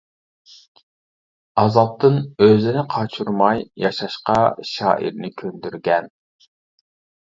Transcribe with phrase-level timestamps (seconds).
[1.63, 2.17] ئازابتىن
[2.47, 4.43] ئۆزىنى قاچۇرماي ياشاشقا
[4.75, 6.15] شائىرنى كۆندۈرگەن.